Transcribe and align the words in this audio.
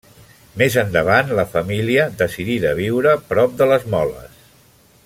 Més 0.61 0.77
endavant 0.83 1.29
la 1.39 1.45
família 1.51 2.07
decidí 2.23 2.57
de 2.65 2.73
viure 2.81 3.15
prop 3.35 3.57
de 3.61 3.71
les 3.75 3.87
moles. 3.97 4.43